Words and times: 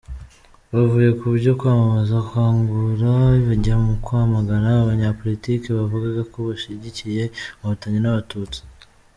Bavuye 0.73 1.09
kubyo 1.19 1.51
kwamamaza 1.59 2.17
Kangura 2.29 3.11
bajya 3.45 3.75
mu 3.85 3.93
kwamagana 4.03 4.69
abanyapolitiki 4.81 5.67
bavugaga 5.77 6.21
ko 6.31 6.37
bashigikiye 6.47 7.23
Inkotanyi 7.31 7.99
n’abatutsi. 8.03 8.59